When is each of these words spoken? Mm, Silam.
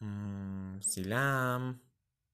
Mm, 0.00 0.80
Silam. 0.82 1.80